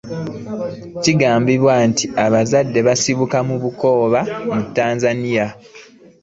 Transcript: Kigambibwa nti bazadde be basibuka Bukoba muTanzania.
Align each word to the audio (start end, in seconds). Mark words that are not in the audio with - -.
Kigambibwa 1.03 1.73
nti 1.89 2.05
bazadde 2.33 2.79
be 2.81 2.87
basibuka 2.87 3.37
Bukoba 3.63 4.21
muTanzania. 4.53 5.45